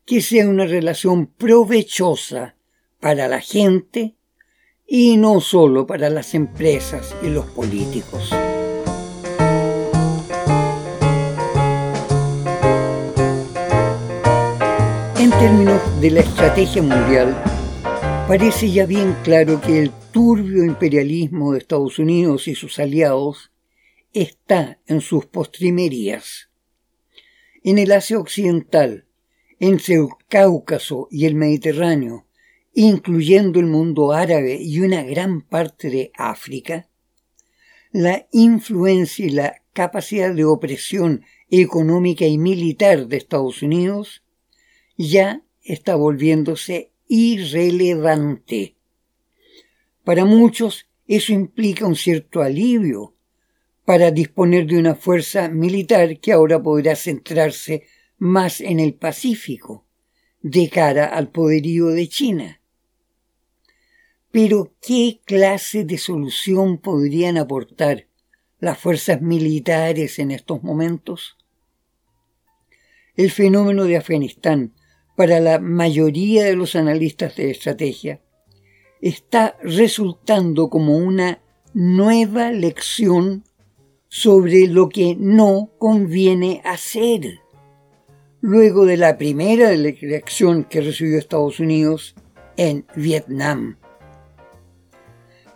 que 0.09 0.21
sea 0.21 0.49
una 0.49 0.65
relación 0.65 1.27
provechosa 1.27 2.55
para 2.99 3.27
la 3.27 3.41
gente 3.41 4.15
y 4.87 5.17
no 5.17 5.39
solo 5.39 5.85
para 5.85 6.09
las 6.09 6.33
empresas 6.33 7.15
y 7.21 7.29
los 7.29 7.45
políticos. 7.45 8.31
En 15.19 15.29
términos 15.29 16.01
de 16.01 16.09
la 16.09 16.21
estrategia 16.21 16.81
mundial, 16.81 17.43
parece 18.27 18.71
ya 18.71 18.87
bien 18.87 19.15
claro 19.23 19.61
que 19.61 19.77
el 19.77 19.91
turbio 20.11 20.65
imperialismo 20.65 21.51
de 21.51 21.59
Estados 21.59 21.99
Unidos 21.99 22.47
y 22.47 22.55
sus 22.55 22.79
aliados 22.79 23.51
está 24.11 24.79
en 24.87 25.01
sus 25.01 25.27
postrimerías. 25.27 26.49
En 27.61 27.77
el 27.77 27.91
Asia 27.91 28.17
Occidental, 28.17 29.05
entre 29.59 29.95
el 29.95 30.07
Cáucaso 30.27 31.07
y 31.11 31.25
el 31.25 31.35
Mediterráneo, 31.35 32.25
incluyendo 32.73 33.59
el 33.59 33.65
mundo 33.65 34.13
árabe 34.13 34.57
y 34.61 34.79
una 34.79 35.03
gran 35.03 35.41
parte 35.41 35.89
de 35.89 36.11
África, 36.15 36.87
la 37.91 38.27
influencia 38.31 39.25
y 39.25 39.29
la 39.31 39.61
capacidad 39.73 40.33
de 40.33 40.45
opresión 40.45 41.23
económica 41.49 42.25
y 42.25 42.37
militar 42.37 43.07
de 43.07 43.17
Estados 43.17 43.63
Unidos 43.63 44.23
ya 44.97 45.41
está 45.63 45.95
volviéndose 45.95 46.91
irrelevante. 47.07 48.75
Para 50.03 50.25
muchos 50.25 50.87
eso 51.07 51.33
implica 51.33 51.87
un 51.87 51.95
cierto 51.95 52.41
alivio 52.41 53.15
para 53.85 54.11
disponer 54.11 54.67
de 54.67 54.77
una 54.77 54.93
fuerza 54.93 55.49
militar 55.49 56.19
que 56.19 56.31
ahora 56.31 56.61
podrá 56.61 56.95
centrarse 56.95 57.87
más 58.19 58.61
en 58.61 58.79
el 58.79 58.93
Pacífico, 58.93 59.85
de 60.41 60.69
cara 60.69 61.05
al 61.05 61.29
poderío 61.29 61.87
de 61.87 62.07
China. 62.07 62.61
Pero 64.31 64.73
¿qué 64.81 65.21
clase 65.25 65.85
de 65.85 65.97
solución 65.97 66.77
podrían 66.77 67.37
aportar 67.37 68.07
las 68.59 68.77
fuerzas 68.77 69.21
militares 69.21 70.19
en 70.19 70.31
estos 70.31 70.61
momentos? 70.61 71.37
El 73.15 73.31
fenómeno 73.31 73.85
de 73.85 73.97
Afganistán, 73.97 74.73
para 75.15 75.39
la 75.39 75.59
mayoría 75.59 76.43
de 76.45 76.55
los 76.55 76.75
analistas 76.75 77.35
de 77.35 77.51
estrategia, 77.51 78.21
está 79.01 79.57
resultando 79.63 80.69
como 80.69 80.97
una 80.97 81.41
nueva 81.73 82.51
lección 82.51 83.43
sobre 84.07 84.67
lo 84.67 84.89
que 84.89 85.15
no 85.17 85.71
conviene 85.77 86.61
hacer 86.65 87.39
luego 88.41 88.85
de 88.85 88.97
la 88.97 89.17
primera 89.17 89.71
elección 89.71 90.63
que 90.63 90.81
recibió 90.81 91.17
Estados 91.17 91.59
Unidos 91.59 92.15
en 92.57 92.85
Vietnam. 92.95 93.77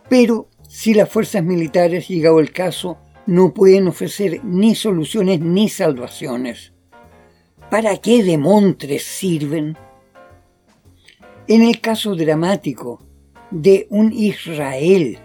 Pero 0.10 0.48
si 0.68 0.94
las 0.94 1.10
fuerzas 1.10 1.44
militares, 1.44 2.08
llegado 2.08 2.40
el 2.40 2.52
caso, 2.52 2.98
no 3.26 3.54
pueden 3.54 3.88
ofrecer 3.88 4.44
ni 4.44 4.76
soluciones 4.76 5.40
ni 5.40 5.70
salvaciones, 5.70 6.74
¿para 7.70 7.98
qué 7.98 8.24
demontres 8.24 9.04
sirven? 9.04 9.78
En 11.48 11.62
el 11.62 11.80
caso 11.80 12.16
dramático 12.16 13.02
de 13.52 13.88
un 13.90 14.12
Israel 14.12 15.20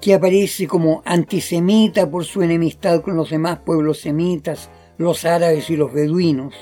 que 0.00 0.14
aparece 0.14 0.66
como 0.66 1.02
antisemita 1.04 2.10
por 2.10 2.24
su 2.24 2.42
enemistad 2.42 3.02
con 3.02 3.16
los 3.16 3.30
demás 3.30 3.58
pueblos 3.60 4.00
semitas, 4.00 4.70
los 4.96 5.24
árabes 5.24 5.70
y 5.70 5.76
los 5.76 5.92
beduinos, 5.92 6.54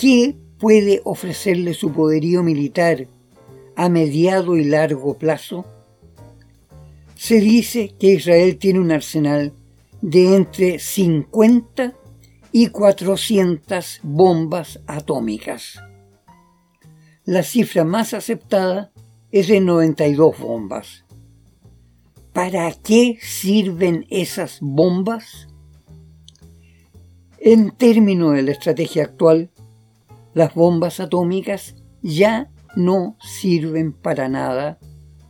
¿Qué 0.00 0.36
puede 0.60 1.00
ofrecerle 1.04 1.74
su 1.74 1.90
poderío 1.90 2.44
militar 2.44 3.08
a 3.74 3.88
mediado 3.88 4.56
y 4.56 4.62
largo 4.62 5.18
plazo? 5.18 5.66
Se 7.16 7.40
dice 7.40 7.96
que 7.98 8.12
Israel 8.12 8.58
tiene 8.58 8.78
un 8.78 8.92
arsenal 8.92 9.54
de 10.00 10.36
entre 10.36 10.78
50 10.78 11.94
y 12.52 12.68
400 12.68 13.98
bombas 14.04 14.78
atómicas. 14.86 15.80
La 17.24 17.42
cifra 17.42 17.82
más 17.82 18.14
aceptada 18.14 18.92
es 19.32 19.48
de 19.48 19.60
92 19.60 20.38
bombas. 20.38 21.04
¿Para 22.32 22.70
qué 22.70 23.18
sirven 23.20 24.06
esas 24.10 24.58
bombas? 24.60 25.48
En 27.40 27.72
términos 27.72 28.34
de 28.34 28.42
la 28.42 28.52
estrategia 28.52 29.02
actual, 29.02 29.50
las 30.38 30.54
bombas 30.54 31.00
atómicas 31.00 31.74
ya 32.00 32.48
no 32.76 33.16
sirven 33.20 33.92
para 33.92 34.28
nada 34.28 34.78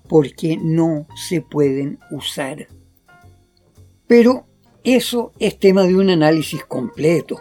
porque 0.06 0.58
no 0.62 1.06
se 1.16 1.40
pueden 1.40 1.98
usar. 2.10 2.68
Pero 4.06 4.46
eso 4.84 5.32
es 5.38 5.58
tema 5.58 5.84
de 5.84 5.96
un 5.96 6.10
análisis 6.10 6.62
completo. 6.62 7.40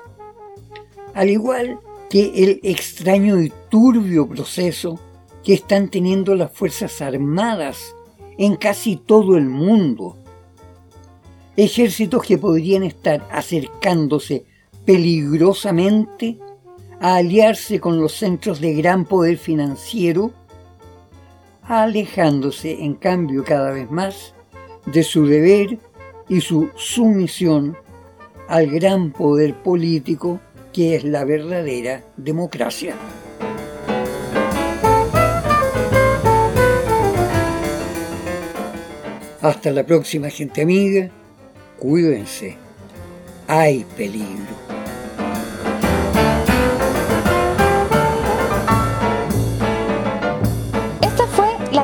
Al 1.14 1.30
igual 1.30 1.80
que 2.10 2.42
el 2.42 2.62
extraño 2.64 3.42
y 3.42 3.52
turbio 3.70 4.30
proceso 4.30 4.98
que 5.44 5.54
están 5.54 5.90
teniendo 5.90 6.36
las 6.36 6.54
Fuerzas 6.54 7.02
Armadas 7.02 7.94
en 8.38 8.56
casi 8.56 8.96
todo 8.96 9.36
el 9.36 9.50
mundo. 9.50 10.16
Ejércitos 11.58 12.24
que 12.24 12.38
podrían 12.38 12.84
estar 12.84 13.28
acercándose 13.30 14.46
peligrosamente 14.86 16.40
a 17.00 17.18
aliarse 17.18 17.80
con 17.80 18.00
los 18.00 18.14
centros 18.14 18.60
de 18.60 18.74
gran 18.74 19.06
poder 19.06 19.38
financiero, 19.38 20.32
alejándose 21.64 22.84
en 22.84 22.96
cambio 22.96 23.44
cada 23.44 23.72
vez 23.72 23.90
más 23.92 24.34
de 24.86 25.04
su 25.04 25.26
deber 25.26 25.80
y 26.30 26.42
su 26.42 26.70
sumisión 26.76 27.78
al 28.48 28.68
gran 28.68 29.12
poder 29.12 29.56
político 29.56 30.40
que 30.74 30.96
es 30.96 31.04
la 31.04 31.26
verdadera 31.26 32.04
democracia. 32.16 32.96
Hasta 39.42 39.72
la 39.72 39.86
próxima 39.86 40.30
gente 40.30 40.62
amiga, 40.62 41.10
cuídense, 41.78 42.58
hay 43.48 43.86
peligro. 43.96 44.67